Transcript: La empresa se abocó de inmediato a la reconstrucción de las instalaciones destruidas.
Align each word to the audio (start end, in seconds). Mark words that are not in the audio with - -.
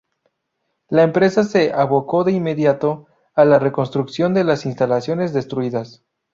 La 0.89 1.03
empresa 1.03 1.43
se 1.43 1.71
abocó 1.73 2.23
de 2.23 2.31
inmediato 2.31 3.05
a 3.35 3.45
la 3.45 3.59
reconstrucción 3.59 4.33
de 4.33 4.43
las 4.43 4.65
instalaciones 4.65 5.31
destruidas. 5.31 6.03